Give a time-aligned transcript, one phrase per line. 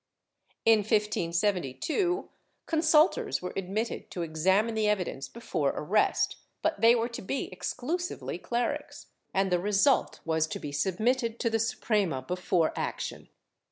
[0.51, 2.27] ^ In 1572,
[2.65, 8.39] consultors were admitted to examine the evidence before arrest, but they were to be exclusively
[8.39, 13.29] clerics, and the result was to be submitted to the Suprema before action.